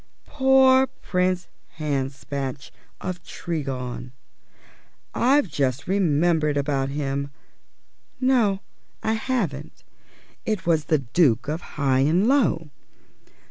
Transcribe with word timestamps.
Poor 0.25 0.87
Prince 0.87 1.47
Hanspatch 1.77 2.71
of 2.99 3.21
Tregong; 3.21 4.13
I've 5.13 5.47
just 5.47 5.87
remembered 5.87 6.57
about 6.57 6.89
him 6.89 7.29
no, 8.19 8.61
I 9.03 9.13
haven't, 9.13 9.83
it 10.43 10.65
was 10.65 10.85
the 10.85 10.97
Duke 10.97 11.47
of 11.47 11.61
Highanlow. 11.77 12.71